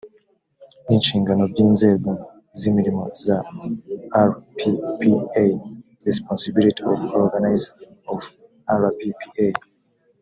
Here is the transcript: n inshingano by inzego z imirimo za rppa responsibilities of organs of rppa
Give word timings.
n 0.85 0.87
inshingano 0.95 1.43
by 1.51 1.59
inzego 1.65 2.09
z 2.59 2.61
imirimo 2.69 3.03
za 3.25 3.37
rppa 4.29 5.45
responsibilities 6.07 6.87
of 6.93 6.99
organs 7.21 7.61
of 8.11 8.19
rppa 8.81 9.49